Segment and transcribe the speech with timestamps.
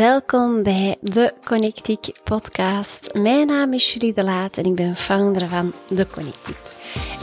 [0.00, 3.14] Welkom bij de Connectiek podcast.
[3.14, 6.74] Mijn naam is Julie de Laat en ik ben founder van de Connectiek.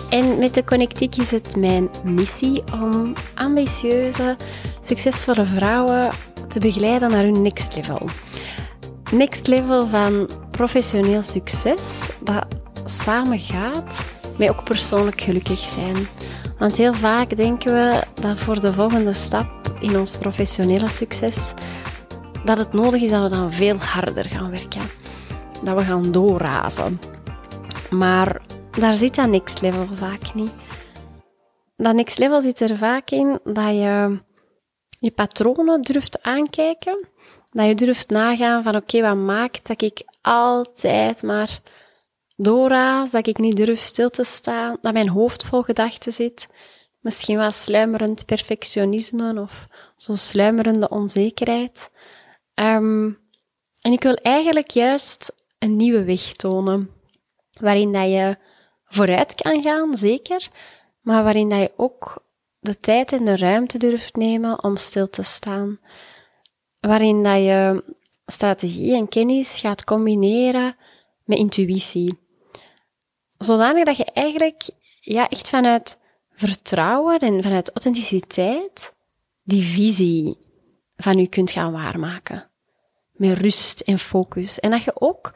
[0.10, 4.36] En met de Connectiek is het mijn missie om ambitieuze,
[4.82, 6.12] succesvolle vrouwen
[6.48, 8.10] te begeleiden naar hun next level.
[9.12, 12.46] Next level van professioneel succes dat
[12.86, 14.06] samen gaat
[14.38, 16.08] met ook persoonlijk gelukkig zijn.
[16.60, 21.54] Want heel vaak denken we dat voor de volgende stap in ons professionele succes
[22.48, 24.82] dat het nodig is dat we dan veel harder gaan werken.
[25.64, 27.00] Dat we gaan doorrazen.
[27.90, 28.42] Maar
[28.80, 30.52] daar zit dat next level vaak niet.
[31.76, 34.20] Dat next level zit er vaak in dat je
[35.00, 37.08] je patronen durft aankijken.
[37.52, 41.60] Dat je durft nagaan van oké, wat maakt dat ik altijd maar
[42.36, 46.48] doorraas, dat ik niet durf stil te staan, dat mijn hoofd vol gedachten zit.
[47.00, 51.90] Misschien wel sluimerend perfectionisme of zo sluimerende onzekerheid.
[52.60, 53.20] Um,
[53.82, 56.92] en ik wil eigenlijk juist een nieuwe weg tonen,
[57.60, 58.38] waarin dat je
[58.86, 60.48] vooruit kan gaan, zeker,
[61.02, 62.26] maar waarin dat je ook
[62.60, 65.80] de tijd en de ruimte durft nemen om stil te staan.
[66.80, 67.84] Waarin dat je
[68.26, 70.76] strategie en kennis gaat combineren
[71.24, 72.20] met intuïtie.
[73.38, 76.00] Zodanig dat je eigenlijk ja, echt vanuit
[76.32, 78.94] vertrouwen en vanuit authenticiteit
[79.44, 80.47] die visie
[80.98, 82.50] van je kunt gaan waarmaken.
[83.12, 84.60] Met rust en focus.
[84.60, 85.34] En dat je ook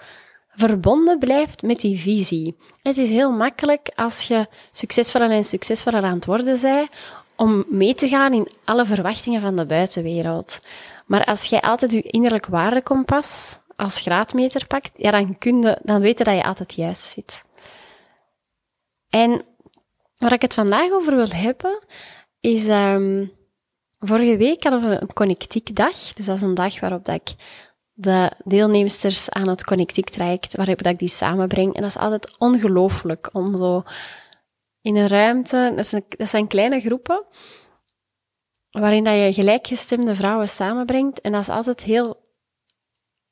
[0.56, 2.58] verbonden blijft met die visie.
[2.82, 6.90] Het is heel makkelijk als je succesvoller en succesvoller aan het worden bent,
[7.36, 10.60] om mee te gaan in alle verwachtingen van de buitenwereld.
[11.06, 16.02] Maar als jij altijd je innerlijk waardekompas als graadmeter pakt, ja, dan, kun je, dan
[16.02, 17.44] weet je dat je altijd juist zit.
[19.10, 19.42] En
[20.18, 21.84] waar ik het vandaag over wil hebben,
[22.40, 23.32] is um,
[24.04, 26.14] Vorige week hadden we een connectiek dag.
[26.14, 27.36] Dus dat is een dag waarop dat ik
[27.94, 31.76] de deelnemsters aan het connectiek traject, waarop dat ik die samenbreng.
[31.76, 33.84] En dat is altijd ongelooflijk om zo
[34.82, 35.74] in een ruimte,
[36.18, 37.26] dat zijn, kleine groepen,
[38.72, 41.22] waarin dat je gelijkgestemde vrouwen samenbrengt.
[41.22, 42.30] En dat is altijd heel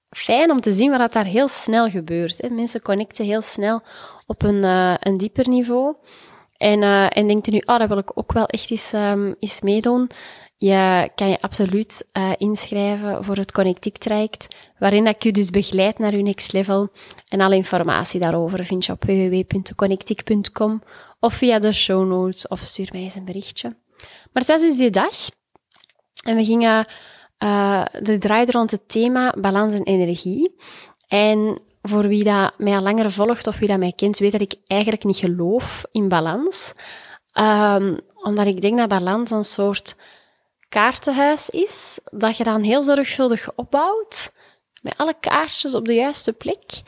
[0.10, 2.50] fijn om te zien wat dat daar heel snel gebeurt.
[2.52, 3.82] Mensen connecten heel snel
[4.26, 5.96] op een, uh, een dieper niveau.
[6.60, 9.62] En, uh, en denkt nu, oh, dat wil ik ook wel echt eens, um, eens
[9.62, 10.10] meedoen.
[10.58, 16.00] Je kan je absoluut uh, inschrijven voor het Connectiek traject, waarin ik je dus begeleid
[16.00, 16.90] naar je next level.
[17.28, 20.84] En alle informatie daarover vind je op www.connectiek.com
[21.20, 23.78] of via de show notes of stuur mij eens een berichtje.
[23.98, 25.16] Maar het was dus die dag
[26.24, 26.86] en we gingen,
[27.44, 30.56] uh, de draaide rond het thema balans en energie.
[31.08, 34.42] En voor wie dat mij al langer volgt of wie dat mij kent, weet dat
[34.42, 36.74] ik eigenlijk niet geloof in balans.
[37.34, 39.96] Um, omdat ik denk dat balans een soort
[40.70, 44.32] kaartenhuis is, dat je dan heel zorgvuldig opbouwt,
[44.82, 46.82] met alle kaartjes op de juiste plek.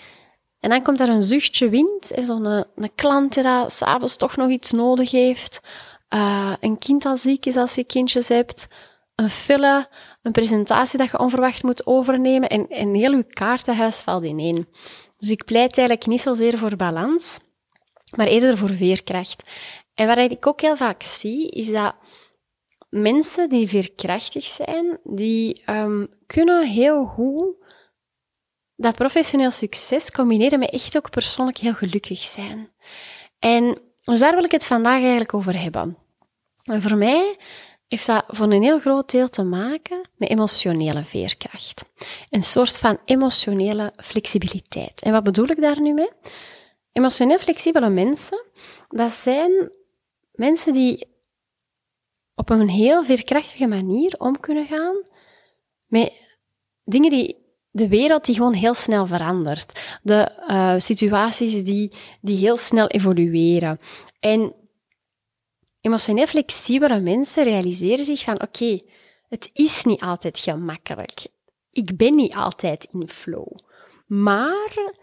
[0.59, 4.35] En dan komt er een zuchtje wind, zo'n een, een klant die dat s'avonds toch
[4.35, 5.61] nog iets nodig heeft,
[6.09, 8.67] uh, een kind dat ziek is als je kindjes hebt,
[9.21, 9.87] een fille,
[10.21, 14.67] een presentatie dat je onverwacht moet overnemen en, en heel je kaartenhuis valt ineen.
[15.17, 17.39] Dus ik pleit eigenlijk niet zozeer voor balans,
[18.15, 19.49] maar eerder voor veerkracht.
[19.93, 21.95] En wat ik ook heel vaak zie, is dat
[22.89, 27.59] mensen die veerkrachtig zijn, die um, kunnen heel goed
[28.75, 32.69] dat professioneel succes combineren met echt ook persoonlijk heel gelukkig zijn.
[33.39, 35.97] En dus daar wil ik het vandaag eigenlijk over hebben.
[36.63, 37.37] En voor mij
[37.91, 41.85] heeft dat voor een heel groot deel te maken met emotionele veerkracht.
[42.29, 45.01] Een soort van emotionele flexibiliteit.
[45.01, 46.09] En wat bedoel ik daar nu mee?
[46.91, 48.43] Emotioneel flexibele mensen,
[48.89, 49.71] dat zijn
[50.31, 51.07] mensen die
[52.35, 54.95] op een heel veerkrachtige manier om kunnen gaan
[55.85, 56.13] met
[56.83, 57.37] dingen die
[57.71, 59.99] de wereld die gewoon heel snel verandert.
[60.03, 61.91] De uh, situaties die,
[62.21, 63.79] die heel snel evolueren.
[64.19, 64.53] En
[65.81, 68.81] emotioneel flexibele mensen realiseren zich van oké,
[69.27, 71.27] het is niet altijd gemakkelijk.
[71.71, 73.57] Ik ben niet altijd in flow.
[74.07, 74.93] Maar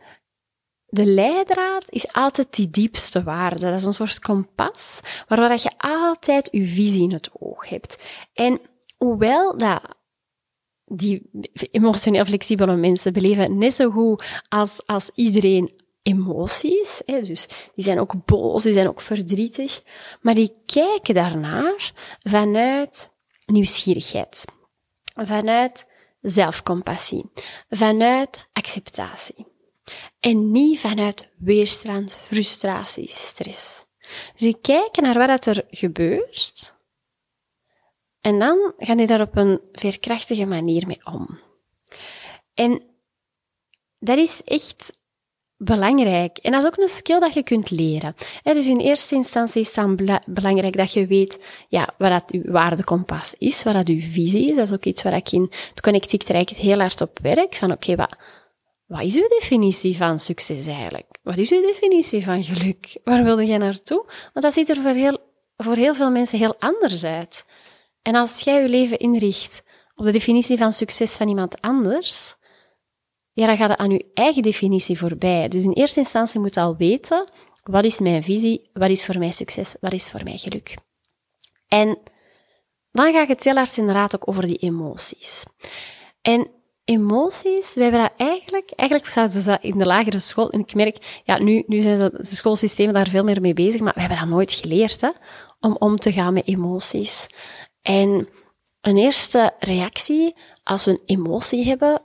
[0.86, 3.60] de leidraad is altijd die diepste waarde.
[3.60, 8.02] Dat is een soort kompas, waardoor je altijd je visie in het oog hebt.
[8.32, 8.60] En
[8.96, 9.80] hoewel dat
[10.84, 11.30] die
[11.70, 15.72] emotioneel flexibele mensen beleven net zo goed als, als iedereen
[16.08, 17.02] emoties.
[17.04, 19.82] Hè, dus die zijn ook boos, die zijn ook verdrietig.
[20.20, 23.10] Maar die kijken daarnaar vanuit
[23.46, 24.44] nieuwsgierigheid.
[25.14, 25.86] Vanuit
[26.20, 27.30] zelfcompassie.
[27.68, 29.46] Vanuit acceptatie.
[30.20, 33.86] En niet vanuit weerstand, frustratie, stress.
[34.32, 36.76] Dus die kijken naar wat er gebeurt.
[38.20, 41.40] En dan gaan die daar op een veerkrachtige manier mee om.
[42.54, 42.82] En
[43.98, 44.97] dat is echt
[45.58, 46.38] belangrijk.
[46.38, 48.14] En dat is ook een skill dat je kunt leren.
[48.42, 53.34] dus in eerste instantie is het belangrijk dat je weet ja, wat dat je waardekompas
[53.38, 54.56] is, wat dat je visie is.
[54.56, 57.54] Dat is ook iets waar ik in het Connectiek Traject heel hard op werk.
[57.54, 58.16] Van oké, wat,
[58.86, 61.18] wat is uw definitie van succes eigenlijk?
[61.22, 62.98] Wat is uw definitie van geluk?
[63.04, 64.04] Waar wilde jij naartoe?
[64.06, 65.18] Want dat ziet er voor heel,
[65.56, 67.46] voor heel veel mensen heel anders uit.
[68.02, 69.62] En als jij je leven inricht
[69.94, 72.36] op de definitie van succes van iemand anders,
[73.38, 75.48] ja, dan gaat het aan je eigen definitie voorbij.
[75.48, 77.30] Dus in eerste instantie moet je al weten,
[77.62, 80.76] wat is mijn visie, wat is voor mij succes, wat is voor mij geluk.
[81.68, 81.98] En
[82.90, 85.44] dan gaat het heel hard inderdaad ook over die emoties.
[86.22, 86.50] En
[86.84, 90.74] emoties, we hebben dat eigenlijk, eigenlijk zouden ze dat in de lagere school, en ik
[90.74, 94.18] merk, ja, nu, nu zijn de schoolsystemen daar veel meer mee bezig, maar we hebben
[94.18, 95.10] dat nooit geleerd, hè,
[95.60, 97.26] om om te gaan met emoties.
[97.82, 98.28] En
[98.80, 102.02] een eerste reactie, als we een emotie hebben,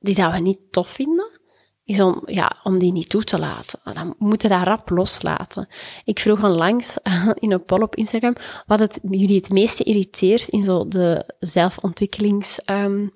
[0.00, 1.40] die dat we niet tof vinden,
[1.84, 3.80] is om, ja, om die niet toe te laten.
[3.92, 5.68] Dan moeten we dat rap loslaten.
[6.04, 6.98] Ik vroeg onlangs
[7.34, 8.34] in een poll op Instagram
[8.66, 13.12] wat het jullie het meeste irriteert in zo de zelfontwikkelingswereld,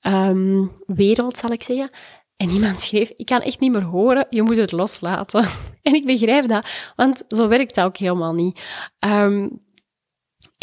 [0.00, 1.90] um, um, zal ik zeggen.
[2.36, 5.46] En iemand schreef, ik kan echt niet meer horen, je moet het loslaten.
[5.82, 6.66] En ik begrijp dat,
[6.96, 8.62] want zo werkt dat ook helemaal niet.
[9.06, 9.62] Um,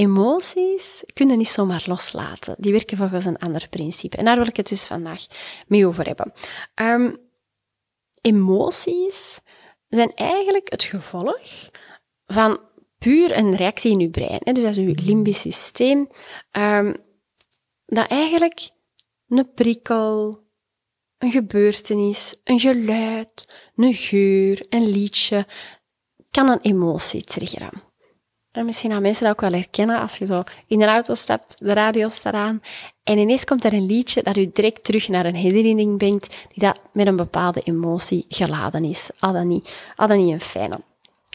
[0.01, 2.55] Emoties kunnen niet zomaar loslaten.
[2.57, 4.17] Die werken volgens een ander principe.
[4.17, 5.25] En daar wil ik het dus vandaag
[5.67, 6.33] mee over hebben.
[6.75, 7.17] Um,
[8.21, 9.39] emoties
[9.87, 11.69] zijn eigenlijk het gevolg
[12.25, 12.59] van
[12.97, 14.39] puur een reactie in je brein.
[14.43, 14.51] Hè?
[14.51, 16.07] Dus dat is je limbisch systeem.
[16.51, 16.95] Um,
[17.85, 18.69] dat eigenlijk
[19.27, 20.43] een prikkel,
[21.17, 25.47] een gebeurtenis, een geluid, een geur, een liedje,
[26.31, 27.90] kan een emotie triggeren.
[28.51, 31.55] En misschien gaan mensen dat ook wel herkennen als je zo in een auto stapt,
[31.57, 32.61] de radio staat aan
[33.03, 36.63] en ineens komt er een liedje dat u direct terug naar een herinnering brengt die
[36.63, 39.09] dat met een bepaalde emotie geladen is.
[39.19, 40.79] Al dan niet een fijne.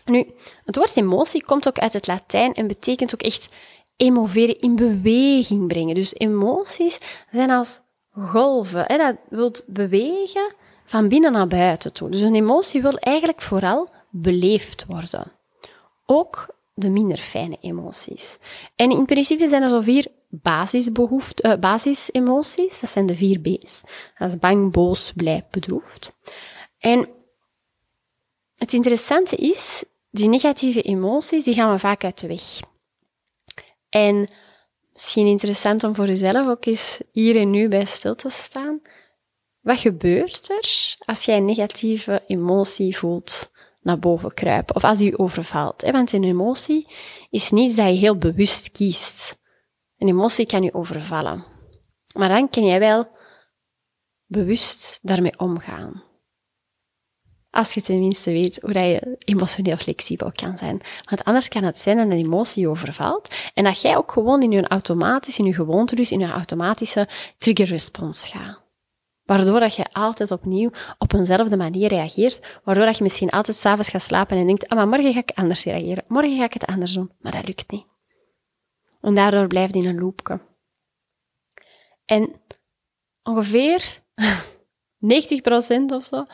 [0.05, 0.27] Nu,
[0.65, 3.49] het woord emotie komt ook uit het Latijn en betekent ook echt
[3.97, 5.95] emoveren, in beweging brengen.
[5.95, 6.99] Dus emoties
[7.31, 7.81] zijn als
[8.13, 8.85] golven.
[8.87, 8.97] Hè?
[8.97, 10.55] Dat wil bewegen
[10.85, 12.11] van binnen naar buiten toe.
[12.11, 15.33] Dus een emotie wil eigenlijk vooral beleefd worden.
[16.07, 18.39] Ook de minder fijne emoties.
[18.75, 22.81] En in principe zijn er zo vier basisbehoeften, uh, basisemoties.
[22.81, 23.83] Dat zijn de vier B's.
[24.19, 26.17] Dat is bang, boos, blij, bedroefd.
[26.79, 27.09] En
[28.57, 32.61] het interessante is, die negatieve emoties, die gaan we vaak uit de weg.
[33.89, 34.29] En
[34.93, 38.81] misschien interessant om voor jezelf ook eens hier en nu bij stil te staan.
[39.61, 43.51] Wat gebeurt er als jij een negatieve emotie voelt
[43.87, 44.75] naar boven kruipen.
[44.75, 45.83] Of als je overvalt.
[45.83, 45.93] Hè?
[45.93, 46.89] Want een emotie
[47.31, 49.39] is niet dat je heel bewust kiest.
[49.99, 51.45] Een emotie kan je overvallen.
[52.17, 53.09] Maar dan kan jij wel
[54.27, 56.03] bewust daarmee omgaan.
[57.51, 60.81] Als je tenminste weet hoe je emotioneel flexibel kan zijn.
[61.11, 64.51] Want anders kan het zijn dat een emotie overvalt en dat jij ook gewoon in
[64.51, 68.66] je automatisch, in je gewoonte dus, in je automatische triggerrespons gaat.
[69.27, 72.61] Waardoor dat je altijd opnieuw op eenzelfde manier reageert.
[72.65, 75.31] Waardoor dat je misschien altijd s'avonds gaat slapen en denkt, ah, maar morgen ga ik
[75.35, 76.05] anders reageren.
[76.07, 77.13] Morgen ga ik het anders doen.
[77.21, 77.87] Maar dat lukt niet.
[79.01, 80.41] En daardoor blijft in een loopje.
[82.05, 82.41] En
[83.23, 84.01] ongeveer
[85.15, 86.25] 90% of zo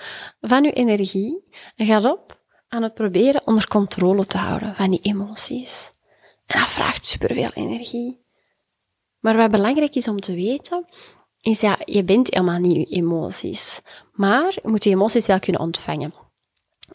[0.40, 1.44] van je energie
[1.76, 5.90] gaat op aan het proberen onder controle te houden van die emoties.
[6.46, 8.20] En dat vraagt superveel energie.
[9.18, 10.86] Maar wat belangrijk is om te weten,
[11.42, 13.80] is ja, je bent helemaal niet je emoties.
[14.12, 16.14] Maar je moet je emoties wel kunnen ontvangen.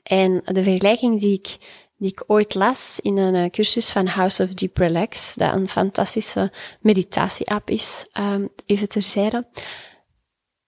[0.04, 1.58] En de vergelijking die ik,
[1.98, 5.68] die ik ooit las in een eh, cursus van House of Deep Relax, dat een
[5.68, 6.52] fantastische
[6.82, 9.48] meditatie-app is, um, even terzijde.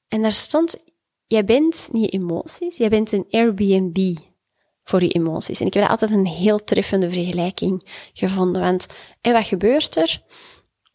[0.07, 0.75] En daar stond,
[1.27, 4.17] jij bent niet emoties, jij bent een Airbnb
[4.83, 5.59] voor je emoties.
[5.59, 8.85] En ik heb altijd een heel treffende vergelijking gevonden, want
[9.21, 10.23] en wat gebeurt er?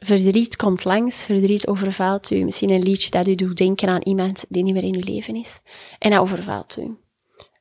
[0.04, 2.38] Verdriet komt langs, verdriet overvalt u.
[2.38, 5.36] Misschien een liedje dat u doet denken aan iemand die niet meer in uw leven
[5.36, 5.60] is.
[5.98, 6.98] En dat overvalt u.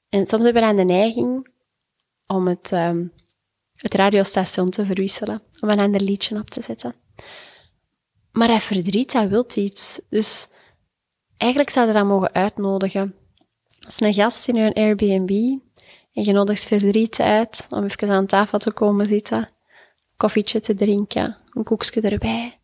[0.09, 1.47] En soms hebben we dan de neiging
[2.27, 2.69] om het,
[3.75, 6.95] het radiostation te verwisselen, om een ander liedje op te zetten.
[8.31, 10.01] Maar dat verdriet, dat wil iets.
[10.09, 10.47] Dus
[11.37, 13.15] eigenlijk zouden we dat mogen uitnodigen.
[13.85, 15.29] Als een gast in een Airbnb
[16.13, 19.49] en je nodigt verdriet uit om even aan tafel te komen zitten,
[20.17, 22.59] koffietje te drinken, een koekje erbij.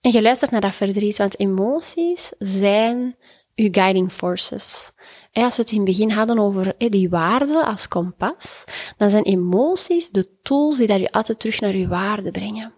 [0.00, 3.16] En je luistert naar dat verdriet, want emoties zijn
[3.54, 4.90] uw guiding forces.
[5.32, 8.64] En als we het in het begin hadden over die waarden als kompas,
[8.96, 12.74] dan zijn emoties de tools die dat je altijd terug naar je waarde brengen.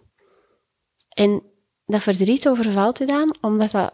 [1.09, 1.43] En
[1.85, 3.93] dat verdriet overvalt u dan, omdat dat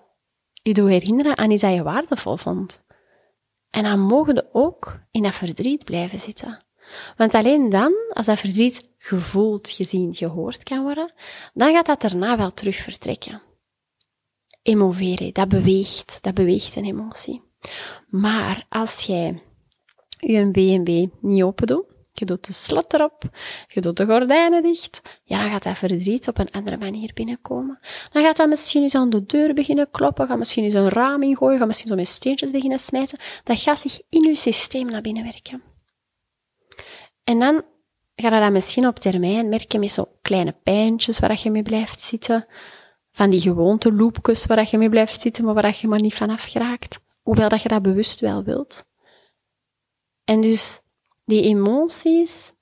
[0.54, 2.84] je doet herinneren aan iets dat je waardevol vond.
[3.70, 6.65] En dan mogen we ook in dat verdriet blijven zitten.
[7.18, 11.14] Want alleen dan, als dat verdriet gevoeld, gezien, gehoord kan worden,
[11.54, 13.42] dan gaat dat daarna wel terug vertrekken.
[14.62, 17.42] Emovere, dat beweegt, dat beweegt een emotie.
[18.08, 19.44] Maar als jij
[20.18, 21.86] je BNB niet open doet,
[22.20, 23.24] je doet de slot erop,
[23.68, 27.80] je doet de gordijnen dicht, ja, dan gaat dat verdriet op een andere manier binnenkomen.
[28.12, 31.24] Dan gaat dat misschien eens aan de deur beginnen kloppen, gaat misschien eens een raam
[31.24, 33.20] ingooien, gaat misschien zo met steentjes beginnen smijten.
[33.44, 35.75] Dat gaat zich in je systeem naar binnen werken.
[37.26, 37.64] En dan
[38.16, 42.02] ga je dat misschien op termijn merken met zo kleine pijntjes waar je mee blijft
[42.02, 42.48] zitten,
[43.12, 46.44] van die gewoonte loopjes waar je mee blijft zitten, maar waar je maar niet vanaf
[46.44, 47.00] geraakt.
[47.22, 48.86] Hoewel dat je dat bewust wel wilt.
[50.24, 50.82] En dus
[51.26, 52.54] die emoties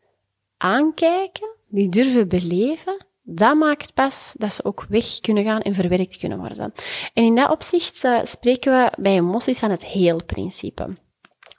[0.58, 6.18] aankijken, die durven beleven, dat maakt pas dat ze ook weg kunnen gaan en verwerkt
[6.18, 6.74] kunnen worden.
[7.14, 10.98] En in dat opzicht uh, spreken we bij emoties van het heel-principe.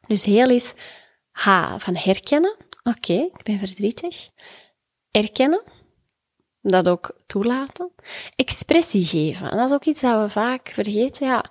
[0.06, 0.74] Dus heel is
[1.30, 2.56] H van herkennen.
[2.84, 4.30] Oké, ik ben verdrietig.
[5.10, 5.62] Erkennen.
[6.60, 7.90] Dat ook toelaten.
[8.36, 9.50] Expressie geven.
[9.50, 11.26] En dat is ook iets dat we vaak vergeten.
[11.26, 11.44] Ja,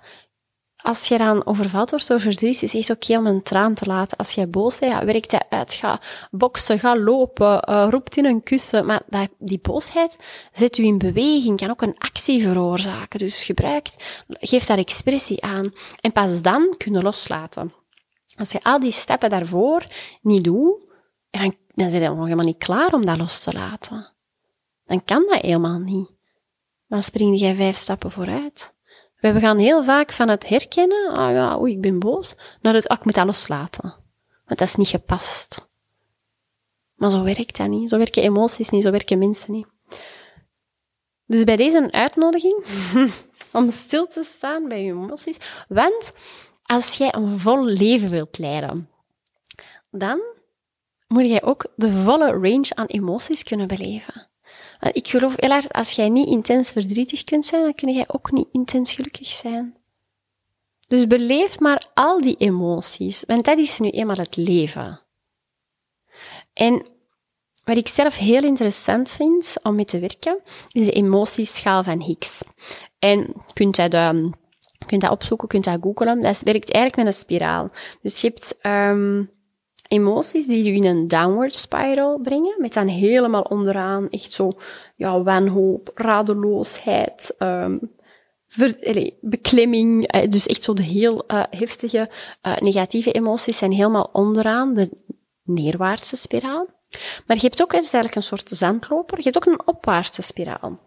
[0.84, 4.18] als je eraan overvalt wordt door verdriet, is het oké om een traan te laten.
[4.18, 5.72] Als jij boos bent, ja, werkt hij uit.
[5.72, 6.00] Ga
[6.30, 8.86] boksen, ga lopen, uh, roept in een kussen.
[8.86, 10.16] Maar dat, die boosheid
[10.52, 13.18] zet u in beweging, kan ook een actie veroorzaken.
[13.18, 15.72] Dus gebruikt, geef daar expressie aan.
[16.00, 17.72] En pas dan kun je loslaten.
[18.36, 19.86] Als je al die stappen daarvoor
[20.22, 20.83] niet doet,
[21.38, 24.12] dan, dan ben je nog helemaal niet klaar om dat los te laten.
[24.86, 26.10] Dan kan dat helemaal niet.
[26.88, 28.74] Dan spring je vijf stappen vooruit.
[29.20, 32.88] We gaan heel vaak van het herkennen, ah ja, oei, ik ben boos, naar het,
[32.88, 33.94] ah, ik moet dat loslaten.
[34.44, 35.68] Want dat is niet gepast.
[36.94, 37.88] Maar zo werkt dat niet.
[37.88, 39.66] Zo werken emoties niet, zo werken mensen niet.
[41.26, 42.64] Dus bij deze uitnodiging
[43.52, 45.38] om stil te staan bij je emoties.
[45.68, 46.16] Want
[46.62, 48.90] als jij een vol leven wilt leiden,
[49.90, 50.20] dan
[51.14, 54.28] moet jij ook de volle range aan emoties kunnen beleven.
[54.92, 58.32] Ik geloof heel hard, als jij niet intens verdrietig kunt zijn, dan kun jij ook
[58.32, 59.76] niet intens gelukkig zijn.
[60.88, 65.00] Dus beleef maar al die emoties, want dat is nu eenmaal het leven.
[66.52, 66.86] En
[67.64, 70.40] wat ik zelf heel interessant vind om mee te werken,
[70.70, 72.42] is de emotieschaal van Higgs.
[72.98, 73.92] En kunt dat,
[74.86, 76.20] kunt dat opzoeken, kunt dat googlen.
[76.20, 77.68] Dat werkt eigenlijk met een spiraal.
[78.02, 79.30] Dus je hebt um,
[79.94, 84.50] emoties die je in een downward spiral brengen, met dan helemaal onderaan echt zo
[84.96, 87.92] ja, wanhoop, radeloosheid, um,
[89.20, 92.10] beklemming, eh, dus echt zo de heel uh, heftige
[92.42, 94.90] uh, negatieve emoties zijn helemaal onderaan de
[95.42, 96.66] neerwaartse spiraal.
[97.26, 100.78] Maar je hebt ook, is eigenlijk een soort zandloper, je hebt ook een opwaartse spiraal.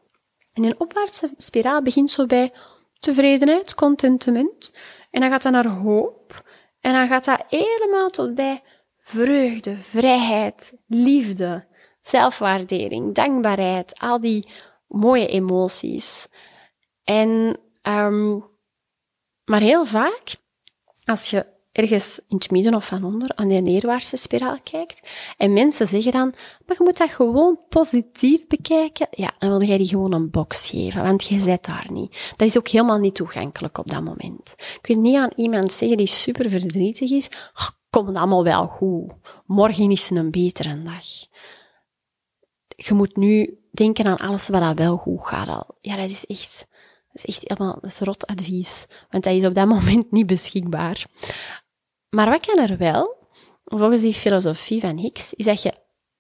[0.54, 2.52] En een opwaartse spiraal begint zo bij
[3.00, 4.74] tevredenheid, contentement,
[5.12, 6.44] en dan gaat dat naar hoop,
[6.82, 8.62] en dan gaat dat helemaal tot bij
[9.08, 11.66] vreugde, vrijheid, liefde,
[12.02, 14.48] zelfwaardering, dankbaarheid, al die
[14.88, 16.28] mooie emoties.
[17.04, 18.46] En, um,
[19.46, 20.36] maar heel vaak,
[21.06, 25.02] als je ergens in het midden of van onder aan die neerwaartse spiraal kijkt,
[25.38, 26.34] en mensen zeggen dan,
[26.66, 30.70] maar je moet dat gewoon positief bekijken, ja, dan wil jij die gewoon een box
[30.70, 32.18] geven, want je zit daar niet.
[32.36, 34.54] Dat is ook helemaal niet toegankelijk op dat moment.
[34.58, 37.30] Je kunt niet aan iemand zeggen die super verdrietig is,
[37.90, 39.14] komt allemaal wel goed.
[39.46, 41.06] Morgen is een betere dag.
[42.68, 45.66] Je moet nu denken aan alles wat dat wel goed gaat.
[45.82, 46.68] Ja, dat is echt,
[47.12, 48.88] dat is echt helemaal, dat rot advies.
[49.10, 51.06] Want dat is op dat moment niet beschikbaar.
[52.10, 53.18] Maar wat kan er wel,
[53.64, 55.74] volgens die filosofie van Hicks, is dat je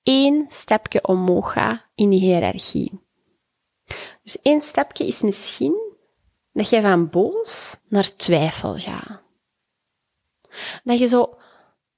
[0.03, 3.05] één stapje omhoog gaat in die hiërarchie.
[4.23, 5.95] Dus één stapje is misschien
[6.51, 9.21] dat je van boos naar twijfel gaat.
[10.83, 11.37] Dat je zo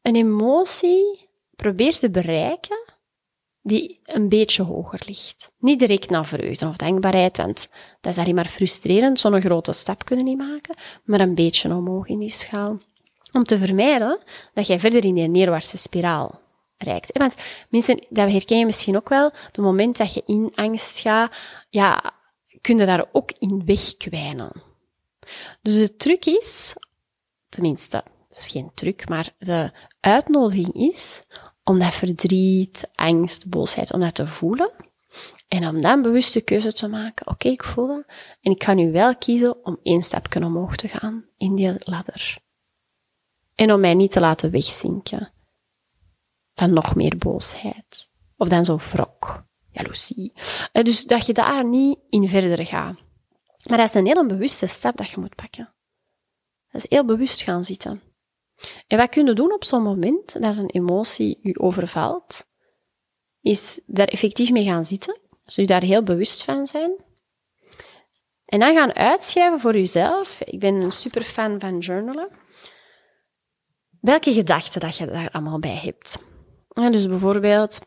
[0.01, 2.98] een emotie probeert te bereiken
[3.62, 5.51] die een beetje hoger ligt.
[5.60, 7.70] Niet direct naar vreugde of dankbaarheid, want
[8.01, 9.20] dat is alleen maar frustrerend.
[9.20, 12.79] Zo'n grote stap kunnen niet maken, maar een beetje omhoog in die schaal.
[13.32, 14.20] Om te vermijden
[14.53, 16.39] dat jij verder in die neerwaartse spiraal
[16.77, 17.18] reikt.
[17.18, 17.36] Want
[17.70, 21.38] mensen, dat herken je misschien ook wel, op het moment dat je in angst gaat,
[21.70, 22.13] ja,
[22.62, 24.51] kun je daar ook in wegkwijnen.
[25.62, 26.74] Dus de truc is,
[27.50, 28.03] tenminste,
[28.39, 31.24] is geen truc, maar de uitnodiging is
[31.63, 34.72] om dat verdriet, angst, boosheid, om dat te voelen.
[35.48, 37.27] En om dan bewuste keuze te maken.
[37.27, 38.03] Oké, ik voel dat.
[38.41, 42.38] En ik ga nu wel kiezen om één stapje omhoog te gaan in die ladder.
[43.55, 45.31] En om mij niet te laten wegzinken
[46.53, 48.12] van nog meer boosheid.
[48.38, 50.34] Of dan zo'n wrok, jaloezie.
[50.72, 52.96] Dus dat je daar niet in verder gaat.
[53.67, 55.74] Maar dat is een hele bewuste stap dat je moet pakken.
[56.72, 58.01] Dat is heel bewust gaan zitten.
[58.87, 62.45] En wat kun je doen op zo'n moment dat een emotie je overvalt,
[63.41, 65.19] is daar effectief mee gaan zitten.
[65.45, 66.91] Dus je daar heel bewust van zijn.
[68.45, 70.41] En dan gaan uitschrijven voor jezelf.
[70.41, 72.29] Ik ben een super fan van journalen.
[74.01, 76.23] Welke gedachten dat je daar allemaal bij hebt.
[76.91, 77.79] dus bijvoorbeeld,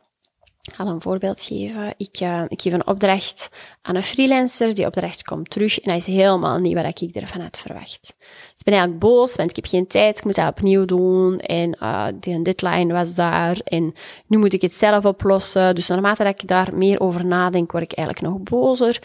[0.62, 1.95] ik ga een voorbeeld geven.
[1.97, 3.49] Ik, uh, ik geef een opdracht
[3.83, 4.75] aan een freelancer.
[4.75, 8.14] Die opdracht komt terug en dat is helemaal niet wat ik ervan had verwacht.
[8.19, 10.19] Dus ik ben eigenlijk boos, want ik heb geen tijd.
[10.19, 11.38] Ik moet dat opnieuw doen.
[11.38, 13.59] En uh, de deadline was daar.
[13.64, 13.95] En
[14.26, 15.75] nu moet ik het zelf oplossen.
[15.75, 18.99] Dus naarmate dat ik daar meer over nadenk, word ik eigenlijk nog bozer.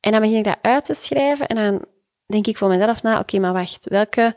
[0.00, 1.46] En dan begin ik dat uit te schrijven.
[1.46, 1.84] En dan
[2.26, 3.88] denk ik voor mezelf na, oké, maar wacht.
[3.88, 4.36] Welke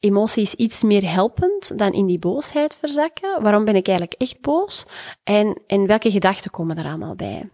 [0.00, 3.42] emotie is iets meer helpend dan in die boosheid verzakken.
[3.42, 4.84] Waarom ben ik eigenlijk echt boos?
[5.22, 7.50] En, en welke gedachten komen er allemaal bij?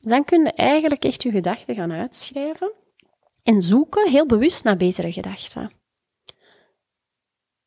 [0.00, 2.72] Dan kun je eigenlijk echt je gedachten gaan uitschrijven
[3.42, 5.72] en zoeken heel bewust naar betere gedachten.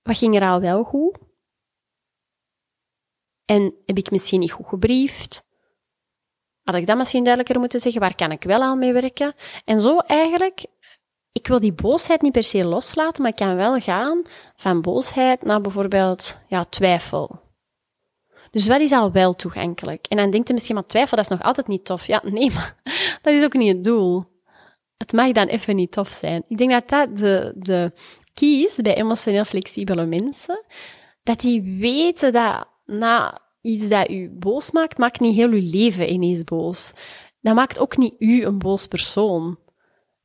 [0.02, 1.18] Wat ging er al wel goed?
[3.46, 5.48] En heb ik misschien niet goed gebriefd?
[6.64, 8.02] Had ik dat misschien duidelijker moeten zeggen?
[8.02, 9.34] Waar kan ik wel aan mee werken?
[9.66, 10.66] En zo eigenlijk
[11.36, 14.22] ik wil die boosheid niet per se loslaten, maar ik kan wel gaan
[14.56, 17.40] van boosheid naar bijvoorbeeld ja, twijfel.
[18.52, 20.06] Dus wat is al wel toegankelijk?
[20.08, 22.08] En dan denkt je misschien, maar twijfel, dat is nog altijd niet tof.
[22.08, 22.76] Ja, nee, maar
[23.22, 24.24] dat is ook niet het doel.
[24.98, 26.44] Het mag dan even niet tof zijn.
[26.48, 27.92] Ik denk dat dat de, de
[28.34, 30.64] key is bij emotioneel flexibele mensen.
[31.24, 36.12] Dat die weten dat na iets dat u boos maakt, maakt niet heel uw leven
[36.12, 36.94] ineens boos.
[37.42, 39.64] Dat maakt ook niet u een boos persoon.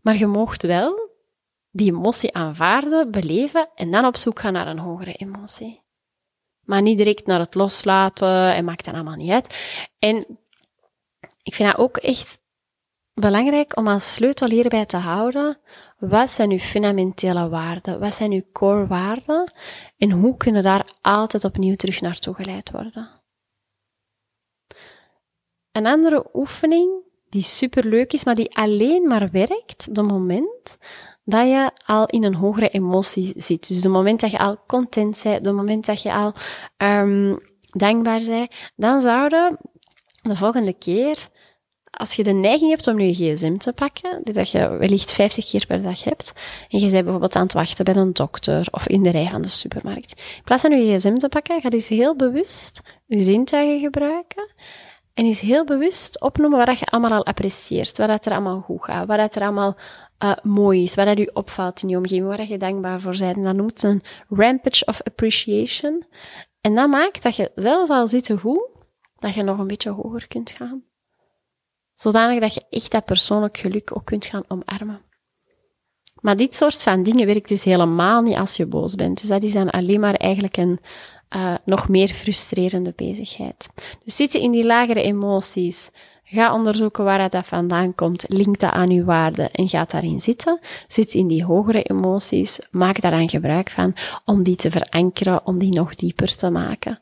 [0.03, 1.11] Maar je mocht wel
[1.71, 5.83] die emotie aanvaarden, beleven en dan op zoek gaan naar een hogere emotie.
[6.61, 9.79] Maar niet direct naar het loslaten en maakt dat allemaal niet uit.
[9.99, 10.39] En
[11.43, 12.39] ik vind dat ook echt
[13.15, 15.59] belangrijk om als sleutel hierbij te houden.
[15.99, 18.01] Wat zijn uw fundamentele waarden?
[18.01, 19.53] Wat zijn uw core waarden?
[19.97, 23.09] En hoe kunnen daar altijd opnieuw terug naartoe geleid worden?
[25.73, 30.79] Een andere oefening die superleuk is, maar die alleen maar werkt de moment
[31.25, 33.69] dat je al in een hogere emotie zit.
[33.69, 36.33] Dus de moment dat je al content bent, de moment dat je al
[36.77, 37.39] um,
[37.73, 39.59] dankbaar bent, dan zouden
[40.23, 41.29] de volgende keer,
[41.91, 45.51] als je de neiging hebt om je gsm te pakken, die dat je wellicht 50
[45.51, 46.33] keer per dag hebt,
[46.69, 49.43] en je bent bijvoorbeeld aan het wachten bij een dokter of in de rij van
[49.43, 53.81] de supermarkt, in plaats van je gsm te pakken, ga je heel bewust je zintuigen
[53.81, 54.49] gebruiken
[55.21, 59.07] en is heel bewust opnoemen wat je allemaal al apprecieert, wat er allemaal goed gaat,
[59.07, 59.77] wat er allemaal
[60.25, 63.37] uh, mooi is, wat u opvalt in je omgeving, waar je dankbaar voor bent.
[63.37, 66.05] En dat noemt een rampage of appreciation.
[66.61, 68.69] En dat maakt dat je zelfs al zit goed,
[69.17, 70.85] dat je nog een beetje hoger kunt gaan.
[71.95, 75.01] Zodanig dat je echt dat persoonlijk geluk ook kunt gaan omarmen.
[76.21, 79.21] Maar dit soort van dingen werkt dus helemaal niet als je boos bent.
[79.21, 80.81] Dus dat is dan alleen maar eigenlijk een,
[81.37, 83.69] uh, nog meer frustrerende bezigheid.
[84.05, 85.91] Dus zitten in die lagere emoties.
[86.25, 88.25] Ga onderzoeken waar dat vandaan komt.
[88.29, 90.59] Link dat aan uw waarde en ga daarin zitten.
[90.89, 92.59] Zit in die hogere emoties.
[92.71, 96.99] Maak daaraan gebruik van om die te verankeren, om die nog dieper te maken.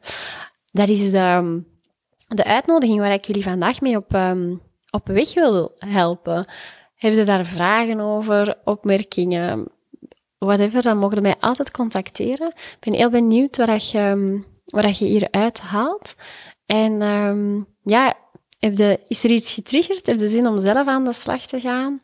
[0.71, 1.62] Dat is de,
[2.29, 4.61] de uitnodiging waar ik jullie vandaag mee op, um,
[4.91, 6.47] op weg wil helpen.
[6.97, 9.69] Heb je daar vragen over, opmerkingen,
[10.38, 12.48] whatever, dan mogen mij altijd contacteren.
[12.48, 16.14] Ik ben heel benieuwd wat je, ehm, wat je hieruit haalt.
[16.66, 18.14] En um, ja,
[18.59, 20.07] heb de, is er iets getriggerd?
[20.07, 22.01] Heb je zin om zelf aan de slag te gaan?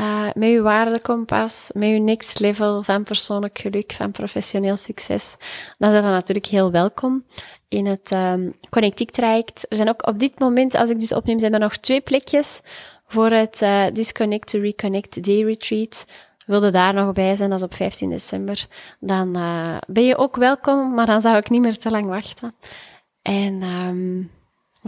[0.00, 5.36] Uh, met je waardekompas, met je next level van persoonlijk geluk, van professioneel succes,
[5.78, 7.24] dan zijn dat natuurlijk heel welkom
[7.68, 9.66] in het um, Connectiek traject.
[9.68, 12.60] Er zijn ook op dit moment, als ik dit opneem, zijn er nog twee plekjes
[13.06, 16.04] voor het uh, Disconnect to Reconnect Day Retreat
[16.46, 18.66] wilde daar nog bij zijn, dat is op 15 december,
[19.00, 22.54] dan uh, ben je ook welkom, maar dan zou ik niet meer te lang wachten.
[23.22, 24.30] En um,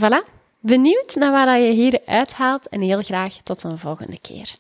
[0.01, 4.55] voilà, benieuwd naar wat je hier uithaalt en heel graag tot een volgende keer.